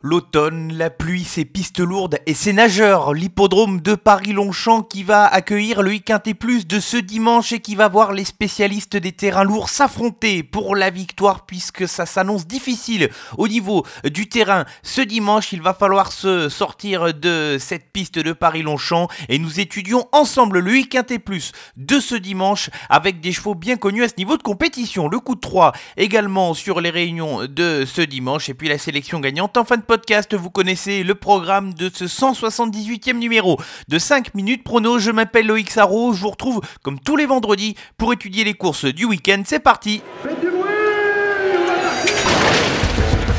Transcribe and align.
L'automne, 0.00 0.72
la 0.74 0.90
pluie, 0.90 1.24
ses 1.24 1.44
pistes 1.44 1.80
lourdes 1.80 2.20
et 2.26 2.34
ses 2.34 2.52
nageurs, 2.52 3.14
l'hippodrome 3.14 3.80
de 3.80 3.96
Paris-Longchamp 3.96 4.82
qui 4.82 5.02
va 5.02 5.26
accueillir 5.26 5.82
le 5.82 5.98
Quintet 5.98 6.34
Plus 6.34 6.68
de 6.68 6.78
ce 6.78 6.96
dimanche 6.96 7.50
et 7.50 7.58
qui 7.58 7.74
va 7.74 7.88
voir 7.88 8.12
les 8.12 8.24
spécialistes 8.24 8.96
des 8.96 9.10
terrains 9.10 9.42
lourds 9.42 9.68
s'affronter 9.68 10.44
pour 10.44 10.76
la 10.76 10.90
victoire 10.90 11.46
puisque 11.46 11.88
ça 11.88 12.06
s'annonce 12.06 12.46
difficile 12.46 13.10
au 13.38 13.48
niveau 13.48 13.84
du 14.04 14.28
terrain. 14.28 14.66
Ce 14.84 15.00
dimanche, 15.00 15.52
il 15.52 15.62
va 15.62 15.74
falloir 15.74 16.12
se 16.12 16.48
sortir 16.48 17.12
de 17.12 17.56
cette 17.58 17.90
piste 17.90 18.20
de 18.20 18.32
Paris-Longchamp 18.32 19.08
et 19.28 19.40
nous 19.40 19.58
étudions 19.58 20.06
ensemble 20.12 20.60
le 20.60 20.86
Quintet 20.86 21.18
Plus 21.18 21.50
de 21.76 21.98
ce 21.98 22.14
dimanche 22.14 22.70
avec 22.88 23.20
des 23.20 23.32
chevaux 23.32 23.56
bien 23.56 23.76
connus 23.76 24.04
à 24.04 24.08
ce 24.08 24.14
niveau 24.16 24.36
de 24.36 24.44
compétition. 24.44 25.08
Le 25.08 25.18
coup 25.18 25.34
de 25.34 25.40
3 25.40 25.72
également 25.96 26.54
sur 26.54 26.80
les 26.80 26.90
réunions 26.90 27.46
de 27.46 27.84
ce 27.84 28.02
dimanche 28.02 28.48
et 28.48 28.54
puis 28.54 28.68
la 28.68 28.78
sélection 28.78 29.18
gagnante 29.18 29.56
en 29.56 29.64
fin 29.64 29.76
de 29.76 29.87
podcast, 29.88 30.34
vous 30.34 30.50
connaissez 30.50 31.02
le 31.02 31.14
programme 31.14 31.72
de 31.72 31.90
ce 31.92 32.04
178e 32.04 33.14
numéro 33.14 33.58
de 33.88 33.98
5 33.98 34.34
minutes 34.34 34.62
prono. 34.62 34.98
Je 34.98 35.10
m'appelle 35.10 35.46
Loïc 35.46 35.70
Sarro, 35.70 36.12
je 36.12 36.20
vous 36.20 36.28
retrouve 36.28 36.60
comme 36.82 37.00
tous 37.00 37.16
les 37.16 37.24
vendredis 37.24 37.74
pour 37.96 38.12
étudier 38.12 38.44
les 38.44 38.52
courses 38.52 38.84
du 38.84 39.06
week-end. 39.06 39.42
C'est 39.46 39.60
parti 39.60 40.02
Faites 40.22 40.40
du 40.40 40.50
bruit 40.50 40.68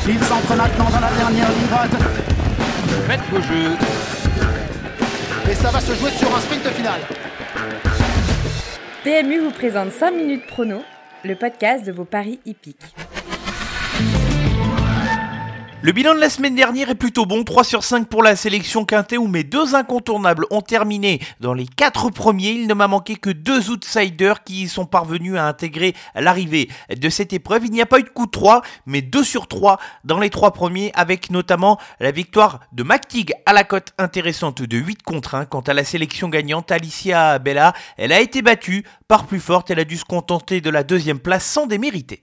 Il 0.08 0.18
s'entre 0.24 0.56
maintenant 0.56 0.90
dans 0.90 0.98
la 0.98 1.12
dernière 1.12 1.48
ligne 1.50 1.66
droite. 1.68 1.90
Faites 3.06 3.20
vos 3.30 3.40
jeux. 3.42 3.76
Et 5.48 5.54
ça 5.54 5.70
va 5.70 5.80
se 5.80 5.94
jouer 5.94 6.10
sur 6.10 6.34
un 6.34 6.40
sprint 6.40 6.68
final. 6.70 7.00
PMU 9.04 9.38
vous 9.38 9.52
présente 9.52 9.92
5 9.92 10.10
minutes 10.10 10.46
prono, 10.48 10.82
le 11.22 11.36
podcast 11.36 11.86
de 11.86 11.92
vos 11.92 12.04
paris 12.04 12.40
hippiques. 12.44 12.92
Le 15.82 15.92
bilan 15.92 16.14
de 16.14 16.20
la 16.20 16.28
semaine 16.28 16.54
dernière 16.54 16.90
est 16.90 16.94
plutôt 16.94 17.24
bon, 17.24 17.42
3 17.42 17.64
sur 17.64 17.84
5 17.84 18.06
pour 18.06 18.22
la 18.22 18.36
sélection 18.36 18.84
quintet 18.84 19.16
où 19.16 19.26
mes 19.26 19.44
deux 19.44 19.74
incontournables 19.74 20.44
ont 20.50 20.60
terminé 20.60 21.20
dans 21.40 21.54
les 21.54 21.64
4 21.64 22.10
premiers. 22.10 22.50
Il 22.50 22.66
ne 22.66 22.74
m'a 22.74 22.86
manqué 22.86 23.16
que 23.16 23.30
deux 23.30 23.70
outsiders 23.70 24.44
qui 24.44 24.68
sont 24.68 24.84
parvenus 24.84 25.38
à 25.38 25.46
intégrer 25.46 25.94
l'arrivée 26.14 26.68
de 26.94 27.08
cette 27.08 27.32
épreuve. 27.32 27.64
Il 27.64 27.70
n'y 27.70 27.80
a 27.80 27.86
pas 27.86 27.98
eu 27.98 28.02
de 28.02 28.10
coup 28.10 28.26
de 28.26 28.30
3, 28.30 28.60
mais 28.84 29.00
2 29.00 29.24
sur 29.24 29.48
3 29.48 29.78
dans 30.04 30.18
les 30.18 30.28
3 30.28 30.52
premiers 30.52 30.92
avec 30.92 31.30
notamment 31.30 31.78
la 31.98 32.10
victoire 32.10 32.60
de 32.72 32.82
McTig 32.82 33.32
à 33.46 33.54
la 33.54 33.64
cote 33.64 33.94
intéressante 33.96 34.60
de 34.60 34.76
8 34.76 35.02
contre 35.02 35.34
1. 35.34 35.46
Quant 35.46 35.60
à 35.60 35.72
la 35.72 35.84
sélection 35.84 36.28
gagnante, 36.28 36.70
Alicia 36.70 37.38
Bella, 37.38 37.72
elle 37.96 38.12
a 38.12 38.20
été 38.20 38.42
battue 38.42 38.84
par 39.08 39.24
plus 39.24 39.40
forte. 39.40 39.70
Elle 39.70 39.80
a 39.80 39.84
dû 39.84 39.96
se 39.96 40.04
contenter 40.04 40.60
de 40.60 40.68
la 40.68 40.82
deuxième 40.82 41.20
place 41.20 41.46
sans 41.46 41.66
démériter. 41.66 42.22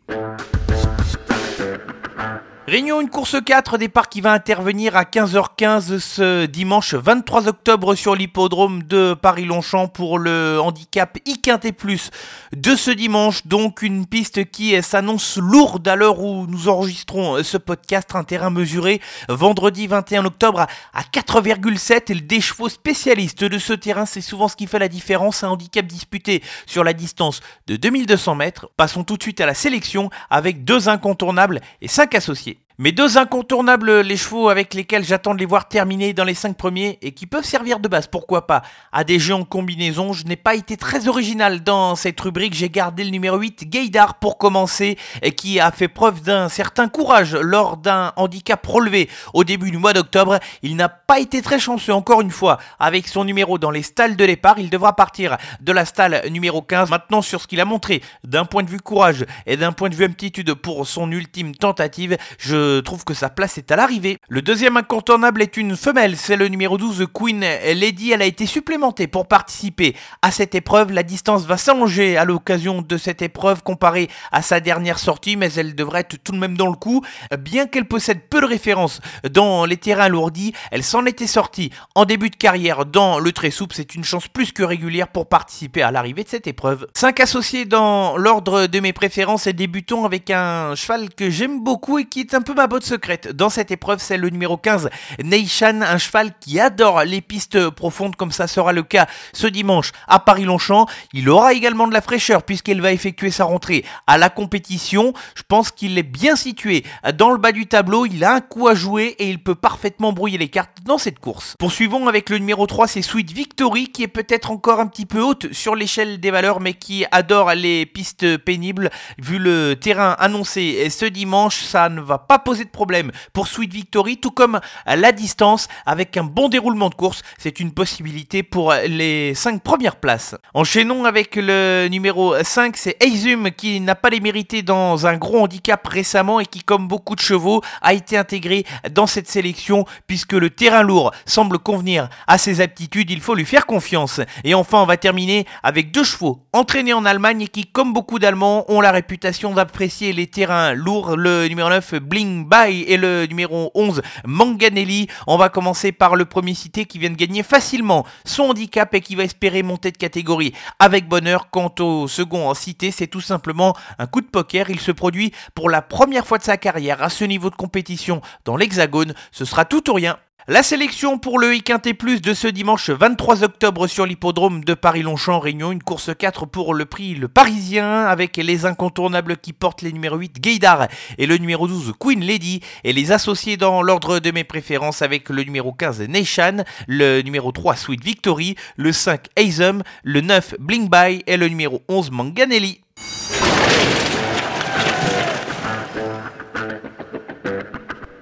Réunion 2.69 2.99
une 2.99 3.09
course 3.09 3.37
4, 3.41 3.77
départ 3.77 4.09
qui 4.09 4.19
va 4.19 4.33
intervenir 4.33 4.97
à 4.97 5.03
15h15 5.03 5.99
ce 5.99 6.45
dimanche 6.45 6.95
23 6.95 7.47
octobre 7.47 7.95
sur 7.95 8.13
l'hippodrome 8.13 8.83
de 8.83 9.13
Paris-Longchamp 9.13 9.87
pour 9.87 10.19
le 10.19 10.59
handicap 10.59 11.17
I 11.25 11.37
Plus 11.71 12.11
de 12.53 12.75
ce 12.75 12.91
dimanche. 12.91 13.47
Donc 13.47 13.83
une 13.83 14.05
piste 14.05 14.51
qui 14.51 14.83
s'annonce 14.83 15.37
lourde 15.37 15.87
à 15.87 15.95
l'heure 15.95 16.19
où 16.19 16.45
nous 16.45 16.67
enregistrons 16.67 17.41
ce 17.41 17.55
podcast. 17.55 18.13
Un 18.15 18.25
terrain 18.25 18.49
mesuré 18.49 18.99
vendredi 19.29 19.87
21 19.87 20.25
octobre 20.25 20.67
à 20.93 21.01
4,7 21.03 22.11
et 22.11 22.15
des 22.19 22.41
chevaux 22.41 22.67
spécialistes 22.67 23.45
de 23.45 23.59
ce 23.59 23.71
terrain. 23.71 24.05
C'est 24.05 24.19
souvent 24.19 24.49
ce 24.49 24.57
qui 24.57 24.67
fait 24.67 24.77
la 24.77 24.89
différence. 24.89 25.45
Un 25.45 25.51
handicap 25.51 25.85
disputé 25.85 26.43
sur 26.65 26.83
la 26.83 26.91
distance 26.91 27.39
de 27.67 27.77
2200 27.77 28.35
mètres. 28.35 28.69
Passons 28.75 29.05
tout 29.05 29.15
de 29.15 29.23
suite 29.23 29.39
à 29.39 29.45
la 29.45 29.53
sélection 29.53 30.09
avec 30.29 30.65
deux 30.65 30.89
incontournables 30.89 31.61
et 31.81 31.87
cinq 31.87 32.13
associés. 32.13 32.56
Mes 32.79 32.91
deux 32.91 33.17
incontournables, 33.17 34.01
les 34.01 34.17
chevaux 34.17 34.49
avec 34.49 34.75
lesquels 34.75 35.03
j'attends 35.03 35.33
de 35.33 35.39
les 35.39 35.47
voir 35.47 35.67
terminer 35.67 36.13
dans 36.13 36.23
les 36.23 36.35
5 36.35 36.55
premiers 36.55 36.99
et 37.01 37.11
qui 37.11 37.25
peuvent 37.25 37.43
servir 37.43 37.79
de 37.79 37.87
base, 37.87 38.05
pourquoi 38.05 38.45
pas, 38.45 38.61
à 38.91 39.03
des 39.03 39.17
jeux 39.17 39.33
en 39.33 39.45
combinaison. 39.45 40.13
Je 40.13 40.25
n'ai 40.25 40.35
pas 40.35 40.53
été 40.53 40.77
très 40.77 41.07
original 41.07 41.63
dans 41.63 41.95
cette 41.95 42.21
rubrique, 42.21 42.53
j'ai 42.53 42.69
gardé 42.69 43.03
le 43.03 43.09
numéro 43.09 43.35
8, 43.35 43.67
Gaydar, 43.67 44.19
pour 44.19 44.37
commencer, 44.37 44.95
et 45.23 45.31
qui 45.31 45.59
a 45.59 45.71
fait 45.71 45.87
preuve 45.87 46.21
d'un 46.21 46.49
certain 46.49 46.87
courage 46.87 47.33
lors 47.33 47.77
d'un 47.77 48.13
handicap 48.15 48.63
relevé 48.63 49.09
au 49.33 49.43
début 49.43 49.71
du 49.71 49.79
mois 49.79 49.93
d'octobre. 49.93 50.37
Il 50.61 50.75
n'a 50.75 50.87
pas 50.87 51.19
été 51.19 51.41
très 51.41 51.57
chanceux, 51.57 51.93
encore 51.93 52.21
une 52.21 52.29
fois, 52.29 52.59
avec 52.77 53.07
son 53.07 53.23
numéro 53.23 53.57
dans 53.57 53.71
les 53.71 53.81
stalles 53.81 54.15
de 54.15 54.25
départ. 54.27 54.59
Il 54.59 54.69
devra 54.69 54.95
partir 54.95 55.37
de 55.61 55.71
la 55.71 55.83
stalle 55.83 56.21
numéro 56.29 56.61
15. 56.61 56.91
Maintenant, 56.91 57.23
sur 57.23 57.41
ce 57.41 57.47
qu'il 57.47 57.59
a 57.59 57.65
montré 57.65 58.03
d'un 58.23 58.45
point 58.45 58.61
de 58.61 58.69
vue 58.69 58.81
courage 58.81 59.25
et 59.47 59.57
d'un 59.57 59.71
point 59.71 59.89
de 59.89 59.95
vue 59.95 60.05
aptitude 60.05 60.53
pour 60.53 60.85
son 60.85 61.11
ultime 61.11 61.55
tentative, 61.55 62.17
je 62.37 62.66
trouve 62.83 63.03
que 63.03 63.13
sa 63.13 63.29
place 63.29 63.57
est 63.57 63.71
à 63.71 63.75
l'arrivée. 63.75 64.17
Le 64.29 64.41
deuxième 64.41 64.77
incontournable 64.77 65.41
est 65.41 65.57
une 65.57 65.75
femelle, 65.75 66.17
c'est 66.17 66.35
le 66.35 66.47
numéro 66.47 66.77
12 66.77 67.07
Queen 67.13 67.41
Lady. 67.41 68.11
Elle 68.11 68.21
a 68.21 68.25
été 68.25 68.45
supplémentée 68.45 69.07
pour 69.07 69.27
participer 69.27 69.95
à 70.21 70.31
cette 70.31 70.55
épreuve. 70.55 70.91
La 70.91 71.03
distance 71.03 71.45
va 71.45 71.57
s'allonger 71.57 72.17
à 72.17 72.25
l'occasion 72.25 72.81
de 72.81 72.97
cette 72.97 73.21
épreuve 73.21 73.63
comparée 73.63 74.09
à 74.31 74.41
sa 74.41 74.59
dernière 74.59 74.99
sortie, 74.99 75.35
mais 75.35 75.51
elle 75.53 75.75
devrait 75.75 76.01
être 76.01 76.23
tout 76.23 76.31
de 76.31 76.37
même 76.37 76.57
dans 76.57 76.67
le 76.67 76.75
coup. 76.75 77.03
Bien 77.39 77.67
qu'elle 77.67 77.85
possède 77.85 78.21
peu 78.29 78.41
de 78.41 78.45
références 78.45 79.01
dans 79.29 79.65
les 79.65 79.77
terrains 79.77 80.05
alourdis, 80.05 80.53
elle 80.71 80.83
s'en 80.83 81.05
était 81.05 81.27
sortie 81.27 81.71
en 81.95 82.05
début 82.05 82.29
de 82.29 82.35
carrière 82.35 82.85
dans 82.85 83.19
le 83.19 83.31
très 83.31 83.51
souple. 83.51 83.75
C'est 83.75 83.95
une 83.95 84.03
chance 84.03 84.27
plus 84.27 84.51
que 84.51 84.63
régulière 84.63 85.07
pour 85.07 85.27
participer 85.27 85.81
à 85.81 85.91
l'arrivée 85.91 86.23
de 86.23 86.29
cette 86.29 86.47
épreuve. 86.47 86.87
5 86.95 87.19
associés 87.19 87.65
dans 87.65 88.17
l'ordre 88.17 88.67
de 88.67 88.79
mes 88.79 88.93
préférences 88.93 89.47
et 89.47 89.53
débutons 89.53 90.05
avec 90.05 90.29
un 90.29 90.75
cheval 90.75 91.09
que 91.13 91.29
j'aime 91.29 91.63
beaucoup 91.63 91.99
et 91.99 92.05
qui 92.05 92.21
est 92.21 92.33
un 92.33 92.41
peu 92.41 92.53
ma 92.57 92.65
botte 92.65 92.83
secrète 92.83 93.27
dans 93.27 93.51
cette 93.51 93.69
épreuve, 93.69 93.99
c'est 94.01 94.17
le 94.17 94.31
numéro 94.31 94.57
15, 94.57 94.89
Neishan, 95.23 95.83
un 95.83 95.99
cheval 95.99 96.33
qui 96.39 96.59
adore 96.59 97.03
les 97.03 97.21
pistes 97.21 97.69
profondes, 97.69 98.15
comme 98.15 98.31
ça 98.31 98.47
sera 98.47 98.73
le 98.73 98.81
cas 98.81 99.05
ce 99.31 99.45
dimanche 99.45 99.91
à 100.07 100.17
Paris-Longchamp. 100.17 100.87
Il 101.13 101.29
aura 101.29 101.53
également 101.53 101.87
de 101.87 101.93
la 101.93 102.01
fraîcheur 102.01 102.41
puisqu'il 102.41 102.81
va 102.81 102.91
effectuer 102.91 103.29
sa 103.29 103.43
rentrée 103.43 103.85
à 104.07 104.17
la 104.17 104.31
compétition. 104.31 105.13
Je 105.35 105.43
pense 105.47 105.69
qu'il 105.69 105.99
est 105.99 106.03
bien 106.03 106.35
situé 106.35 106.83
dans 107.15 107.29
le 107.29 107.37
bas 107.37 107.51
du 107.51 107.67
tableau, 107.67 108.07
il 108.07 108.23
a 108.23 108.33
un 108.33 108.41
coup 108.41 108.67
à 108.67 108.73
jouer 108.73 109.15
et 109.19 109.29
il 109.29 109.37
peut 109.41 109.53
parfaitement 109.53 110.11
brouiller 110.11 110.39
les 110.39 110.49
cartes 110.49 110.79
dans 110.83 110.97
cette 110.97 111.19
course. 111.19 111.53
Poursuivons 111.59 112.07
avec 112.07 112.31
le 112.31 112.39
numéro 112.39 112.65
3, 112.65 112.87
c'est 112.87 113.03
Sweet 113.03 113.31
Victory, 113.31 113.89
qui 113.89 114.01
est 114.01 114.07
peut-être 114.07 114.49
encore 114.49 114.79
un 114.79 114.87
petit 114.87 115.05
peu 115.05 115.21
haute 115.21 115.53
sur 115.53 115.75
l'échelle 115.75 116.19
des 116.19 116.31
valeurs, 116.31 116.59
mais 116.59 116.73
qui 116.73 117.05
adore 117.11 117.53
les 117.53 117.85
pistes 117.85 118.37
pénibles. 118.37 118.89
Vu 119.19 119.37
le 119.37 119.75
terrain 119.75 120.15
annoncé 120.17 120.89
ce 120.89 121.05
dimanche, 121.05 121.61
ça 121.61 121.89
ne 121.89 122.01
va 122.01 122.17
pas 122.17 122.39
poser 122.47 122.63
de 122.63 122.69
problème 122.69 123.11
pour 123.33 123.49
Sweet 123.49 123.73
Victory, 123.73 124.15
tout 124.15 124.31
comme 124.31 124.61
la 124.85 125.11
distance 125.11 125.67
avec 125.85 126.15
un 126.15 126.23
bon 126.23 126.47
déroulement 126.47 126.87
de 126.87 126.95
course. 126.95 127.21
C'est 127.37 127.59
une 127.59 127.73
possibilité 127.73 128.41
pour 128.41 128.73
les 128.87 129.35
5 129.35 129.61
premières 129.61 129.97
places. 129.97 130.33
Enchaînons 130.53 131.03
avec 131.03 131.35
le 131.35 131.89
numéro 131.89 132.41
5, 132.41 132.77
c'est 132.77 132.95
Eizum 133.03 133.51
qui 133.51 133.81
n'a 133.81 133.95
pas 133.95 134.09
les 134.09 134.21
mérités 134.21 134.61
dans 134.61 135.07
un 135.07 135.17
gros 135.17 135.41
handicap 135.41 135.85
récemment 135.85 136.39
et 136.39 136.45
qui, 136.45 136.61
comme 136.63 136.87
beaucoup 136.87 137.15
de 137.15 137.19
chevaux, 137.19 137.61
a 137.81 137.93
été 137.93 138.15
intégré 138.15 138.65
dans 138.91 139.07
cette 139.07 139.27
sélection 139.27 139.83
puisque 140.07 140.31
le 140.31 140.49
terrain 140.49 140.83
lourd 140.83 141.11
semble 141.25 141.59
convenir 141.59 142.07
à 142.27 142.37
ses 142.37 142.61
aptitudes. 142.61 143.11
Il 143.11 143.19
faut 143.19 143.35
lui 143.35 143.43
faire 143.43 143.65
confiance. 143.65 144.21
Et 144.45 144.53
enfin, 144.53 144.81
on 144.81 144.85
va 144.85 144.95
terminer 144.95 145.45
avec 145.63 145.91
deux 145.91 146.05
chevaux 146.05 146.45
entraînés 146.53 146.93
en 146.93 147.03
Allemagne 147.03 147.41
et 147.41 147.47
qui, 147.49 147.65
comme 147.65 147.91
beaucoup 147.91 148.19
d'Allemands, 148.19 148.63
ont 148.69 148.79
la 148.79 148.93
réputation 148.93 149.53
d'apprécier 149.53 150.13
les 150.13 150.27
terrains 150.27 150.71
lourds. 150.71 151.17
Le 151.17 151.45
numéro 151.49 151.67
9, 151.67 151.95
Bling 151.95 152.36
Bye 152.45 152.83
et 152.83 152.97
le 152.97 153.25
numéro 153.25 153.71
11 153.73 154.01
Manganelli. 154.25 155.07
On 155.27 155.37
va 155.37 155.49
commencer 155.49 155.91
par 155.91 156.15
le 156.15 156.25
premier 156.25 156.53
cité 156.53 156.85
qui 156.85 156.99
vient 156.99 157.09
de 157.09 157.15
gagner 157.15 157.43
facilement 157.43 158.05
son 158.25 158.43
handicap 158.43 158.93
et 158.93 159.01
qui 159.01 159.15
va 159.15 159.23
espérer 159.23 159.63
monter 159.63 159.91
de 159.91 159.97
catégorie 159.97 160.53
avec 160.79 161.07
bonheur. 161.07 161.49
Quant 161.49 161.73
au 161.79 162.07
second 162.07 162.53
cité, 162.53 162.91
c'est 162.91 163.07
tout 163.07 163.21
simplement 163.21 163.75
un 163.99 164.07
coup 164.07 164.21
de 164.21 164.27
poker. 164.27 164.69
Il 164.69 164.79
se 164.79 164.91
produit 164.91 165.31
pour 165.55 165.69
la 165.69 165.81
première 165.81 166.25
fois 166.25 166.37
de 166.37 166.43
sa 166.43 166.57
carrière 166.57 167.01
à 167.01 167.09
ce 167.09 167.25
niveau 167.25 167.49
de 167.49 167.55
compétition 167.55 168.21
dans 168.45 168.57
l'Hexagone. 168.57 169.13
Ce 169.31 169.45
sera 169.45 169.65
tout 169.65 169.89
ou 169.89 169.93
rien 169.93 170.17
la 170.49 170.63
sélection 170.63 171.17
pour 171.17 171.39
le 171.39 171.53
Iquinté 171.53 171.93
Plus 171.93 172.21
de 172.21 172.33
ce 172.33 172.47
dimanche 172.47 172.89
23 172.89 173.43
octobre 173.43 173.85
sur 173.87 174.05
l'hippodrome 174.05 174.63
de 174.63 174.73
Paris-Longchamp 174.73 175.39
Réunion, 175.39 175.73
une 175.73 175.83
course 175.83 176.11
4 176.17 176.45
pour 176.45 176.73
le 176.73 176.85
prix 176.85 177.15
Le 177.15 177.27
Parisien 177.27 178.05
avec 178.05 178.37
les 178.37 178.65
incontournables 178.65 179.35
qui 179.35 179.51
portent 179.51 179.81
les 179.81 179.91
numéros 179.91 180.15
8 180.15 180.39
Gaydar 180.39 180.87
et 181.17 181.25
le 181.25 181.37
numéro 181.37 181.67
12 181.67 181.95
Queen 181.99 182.23
Lady 182.23 182.61
et 182.85 182.93
les 182.93 183.11
associés 183.11 183.57
dans 183.57 183.81
l'ordre 183.81 184.19
de 184.19 184.31
mes 184.31 184.45
préférences 184.45 185.01
avec 185.01 185.27
le 185.27 185.43
numéro 185.43 185.73
15 185.73 186.03
Nation, 186.07 186.63
le 186.87 187.21
numéro 187.23 187.51
3 187.51 187.75
Sweet 187.75 188.01
Victory, 188.01 188.55
le 188.77 188.93
5 188.93 189.27
Azum, 189.37 189.83
le 190.03 190.21
9 190.21 190.55
Bling 190.59 190.89
By 190.89 191.23
et 191.27 191.35
le 191.35 191.49
numéro 191.49 191.81
11 191.89 192.11
Manganelli. 192.11 192.79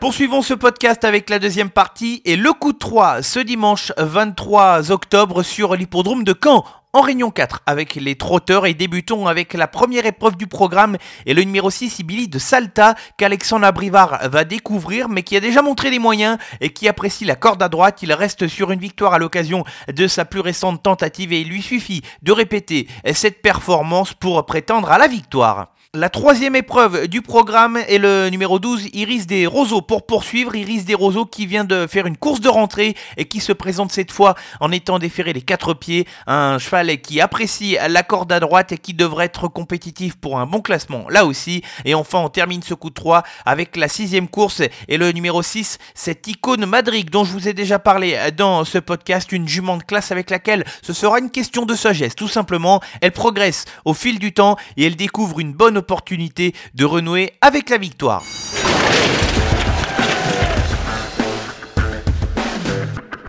Poursuivons 0.06 0.44
ce 0.44 0.54
podcast 0.54 1.04
avec 1.04 1.32
la 1.32 1.40
deuxième 1.40 1.72
partie 1.72 2.22
et 2.26 2.36
le 2.36 2.54
coup 2.54 2.74
de 2.74 2.78
3 2.78 3.24
ce 3.24 3.40
dimanche 3.40 3.92
23 3.98 4.92
octobre 4.92 5.42
sur 5.42 5.76
l'hippodrome 5.76 6.24
de 6.24 6.36
Caen 6.40 6.64
en 6.94 7.02
Réunion 7.02 7.32
4 7.32 7.64
avec 7.66 7.96
les 7.96 8.16
trotteurs 8.16 8.68
et 8.68 8.76
débutons 8.76 9.26
avec 9.26 9.56
la 9.56 9.68
première 9.68 10.06
épreuve 10.06 10.38
du 10.38 10.46
programme 10.46 10.98
et 11.26 11.34
le 11.34 11.42
numéro 11.42 11.72
6 11.72 11.98
Ibili 11.98 12.28
de 12.28 12.38
Salta 12.38 12.94
qu'Alexandre 13.18 13.66
Abrivard 13.66 14.30
va 14.30 14.44
découvrir 14.44 15.10
mais 15.10 15.24
qui 15.24 15.36
a 15.38 15.40
déjà 15.40 15.64
montré 15.64 15.90
les 15.90 15.98
moyens 15.98 16.38
et 16.62 16.70
qui 16.70 16.88
apprécie 16.88 17.26
la 17.26 17.36
corde 17.36 17.64
à 17.64 17.68
droite. 17.68 18.04
Il 18.04 18.14
reste 18.14 18.48
sur 18.48 18.72
une 18.72 18.80
victoire 18.80 19.16
à 19.16 19.18
l'occasion 19.18 19.64
de 19.92 20.06
sa 20.06 20.24
plus 20.24 20.40
récente 20.40 20.84
tentative 20.84 21.34
et 21.34 21.42
il 21.42 21.50
lui 21.50 21.64
suffit 21.64 22.04
de 22.22 22.32
répéter 22.32 22.88
cette 23.16 23.42
performance 23.42 24.14
pour 24.14 24.46
prétendre 24.46 24.92
à 24.92 25.00
la 25.00 25.08
victoire. 25.08 25.70
La 25.96 26.10
troisième 26.10 26.58
épreuve 26.58 27.08
du 27.08 27.22
programme 27.22 27.78
est 27.78 28.00
le 28.00 28.28
numéro 28.28 28.60
12, 28.60 28.90
Iris 28.92 29.28
des 29.28 29.48
Roseaux. 29.48 29.80
Pour 29.80 30.06
poursuivre, 30.06 30.54
Iris 30.54 30.84
des 30.84 30.94
Roseaux 30.94 31.26
qui 31.26 31.46
vient 31.46 31.64
de 31.64 31.88
faire 31.88 32.06
une 32.06 32.18
course 32.18 32.42
de 32.42 32.50
rentrée 32.50 32.98
et 33.16 33.24
qui 33.24 33.40
se 33.40 33.54
présente 33.54 33.94
cette 33.94 34.12
fois 34.12 34.36
en 34.60 34.74
étant 34.74 35.00
déféré 35.00 35.32
les 35.32 35.42
quatre 35.42 35.74
pieds. 35.74 36.06
Un 36.28 36.60
cheval 36.60 37.00
qui 37.00 37.22
apprécie 37.22 37.78
la 37.88 38.04
corde 38.04 38.30
à 38.34 38.42
droite 38.42 38.74
et 38.74 38.78
qui 38.78 38.94
devrait 38.94 39.28
être 39.28 39.48
compétitif 39.48 40.18
pour 40.18 40.38
un 40.38 40.46
bon 40.46 40.60
classement 40.60 41.06
là 41.10 41.26
aussi. 41.26 41.62
Et 41.86 41.96
enfin, 41.96 42.20
on 42.20 42.28
termine 42.28 42.62
ce 42.62 42.74
coup 42.74 42.90
de 42.90 42.96
3 42.96 43.24
avec 43.46 43.78
la 43.78 43.88
sixième 43.88 44.28
course 44.28 44.64
et 44.90 44.98
le 44.98 45.14
numéro 45.14 45.42
6, 45.42 45.78
cette 45.94 46.28
icône 46.28 46.66
Madrid 46.66 47.10
dont 47.10 47.24
je 47.24 47.32
vous 47.32 47.48
ai 47.48 47.54
déjà 47.54 47.80
parlé 47.80 48.20
dans 48.36 48.66
ce 48.66 48.80
podcast. 48.80 49.32
Une 49.32 49.48
jument 49.48 49.78
de 49.78 49.84
classe 49.84 50.12
avec 50.12 50.30
laquelle 50.30 50.66
ce 50.82 50.92
sera 50.92 51.20
une 51.20 51.32
question 51.32 51.66
de 51.66 51.74
sagesse. 51.74 52.16
Tout 52.16 52.28
simplement, 52.28 52.82
elle 53.00 53.14
progresse 53.14 53.64
au 53.86 53.94
fil 53.94 54.20
du 54.20 54.34
temps 54.34 54.58
et 54.76 54.84
elle 54.84 54.98
découvre 54.98 55.40
une 55.40 55.54
bonne 55.54 55.85
de 56.74 56.86
renouer 56.86 57.34
avec 57.42 57.70
la 57.70 57.78
victoire. 57.78 58.24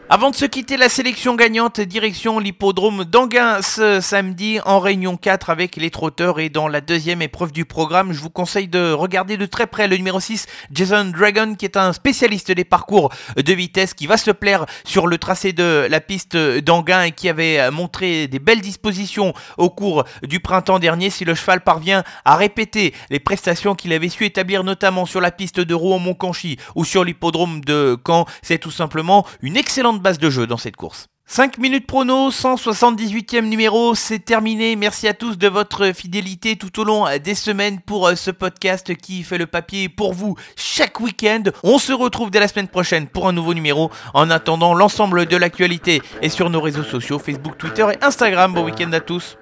Avant 0.08 0.31
de 0.31 0.37
se 0.37 0.44
quitter 0.44 0.76
la 0.76 0.88
sélection 0.88 1.35
gagnante, 1.35 1.81
direction 1.81 2.38
l'hippodrome 2.38 3.05
d'Anguin 3.05 3.61
ce 3.61 4.00
samedi 4.00 4.61
en 4.64 4.79
réunion 4.79 5.17
4 5.17 5.50
avec 5.50 5.75
les 5.75 5.91
trotteurs 5.91 6.38
et 6.38 6.49
dans 6.49 6.69
la 6.69 6.81
deuxième 6.81 7.23
épreuve 7.23 7.50
du 7.50 7.64
programme, 7.64 8.12
je 8.12 8.20
vous 8.20 8.31
conseille 8.31 8.69
de 8.69 8.93
regarder 8.93 9.37
de 9.37 9.47
très 9.47 9.67
près 9.67 9.88
le 9.88 9.97
numéro 9.97 10.20
6, 10.20 10.47
Jason 10.70 11.06
Dragon, 11.06 11.56
qui 11.56 11.64
est 11.64 11.76
un 11.76 11.93
spécialiste 11.93 12.53
des 12.53 12.64
parcours 12.64 13.12
de 13.37 13.53
vitesse, 13.53 13.94
qui 13.94 14.06
va 14.06 14.17
se 14.17 14.31
plaire 14.31 14.67
sur 14.85 15.08
le 15.08 15.19
tracé 15.19 15.53
de 15.53 15.88
la 15.91 16.00
piste 16.00 16.37
d'Anguin 16.37 17.02
et 17.02 17.11
qui 17.11 17.29
avait 17.29 17.69
montré 17.73 18.29
des 18.29 18.38
belles 18.38 18.61
dispositions 18.61 19.35
au 19.59 19.70
cours 19.70 20.05
du 20.23 20.38
printemps 20.38 20.79
dernier. 20.79 21.11
Si 21.11 21.25
le 21.25 21.35
cheval 21.35 21.62
parvient 21.62 22.05
à 22.25 22.37
répéter 22.37 22.94
les 23.11 23.19
prestations 23.19 23.75
qu'il 23.75 23.93
avait 23.93 24.09
su 24.09 24.25
établir 24.25 24.62
notamment 24.62 25.05
sur 25.05 25.20
la 25.20 25.32
piste 25.32 25.59
de 25.59 25.75
Rouen-Montcanchi 25.75 26.59
ou 26.76 26.85
sur 26.85 27.02
l'hippodrome 27.02 27.61
de 27.64 27.99
Caen, 28.06 28.25
c'est 28.41 28.59
tout 28.59 28.70
simplement 28.70 29.26
une 29.43 29.56
excellente 29.56 29.96
base 30.03 30.19
de 30.19 30.31
jeu 30.31 30.47
dans 30.47 30.57
cette 30.57 30.77
course. 30.77 31.07
5 31.29 31.59
minutes 31.59 31.89
prono, 31.89 32.31
178e 32.31 33.41
numéro, 33.41 33.97
c'est 33.97 34.21
terminé. 34.21 34.77
Merci 34.77 35.09
à 35.09 35.13
tous 35.13 35.37
de 35.37 35.49
votre 35.49 35.93
fidélité 35.93 36.55
tout 36.55 36.81
au 36.81 36.85
long 36.85 37.07
des 37.19 37.35
semaines 37.35 37.81
pour 37.81 38.07
euh, 38.07 38.15
ce 38.15 38.31
podcast 38.31 38.95
qui 38.95 39.25
fait 39.25 39.37
le 39.37 39.49
papier 39.49 39.89
pour 39.89 40.13
vous 40.13 40.37
chaque 40.55 41.01
week-end. 41.01 41.43
On 41.65 41.79
se 41.79 41.93
retrouve 41.93 42.31
dès 42.31 42.39
la 42.39 42.47
semaine 42.47 42.69
prochaine 42.69 43.09
pour 43.09 43.27
un 43.27 43.33
nouveau 43.33 43.55
numéro. 43.55 43.91
En 44.15 44.31
attendant, 44.31 44.73
l'ensemble 44.73 45.27
de 45.27 45.37
l'actualité 45.37 46.01
est 46.23 46.29
sur 46.29 46.49
nos 46.49 46.61
réseaux 46.61 46.85
sociaux, 46.85 47.19
Facebook, 47.19 47.59
Twitter 47.59 47.87
et 47.93 48.05
Instagram. 48.05 48.55
Bon 48.55 48.65
week-end 48.65 48.93
à 48.93 49.01
tous. 49.01 49.37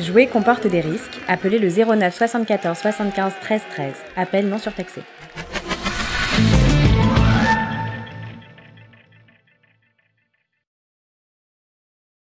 Jouer 0.00 0.26
comporte 0.26 0.66
des 0.66 0.82
risques. 0.82 1.18
Appelez 1.28 1.58
le 1.58 1.70
09 1.70 2.14
74 2.14 2.76
75 2.76 3.32
13 3.40 3.62
13. 3.70 3.94
Appel 4.16 4.48
non 4.48 4.58
surtaxé. 4.58 5.00